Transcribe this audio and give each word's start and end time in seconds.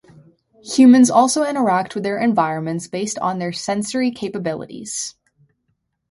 Humans 0.63 1.11
also 1.11 1.43
interact 1.47 1.93
with 1.93 2.03
their 2.03 2.17
environments 2.17 2.87
based 2.87 3.19
on 3.19 3.37
their 3.37 3.53
sensory 3.53 4.09
capabilities. 4.09 5.13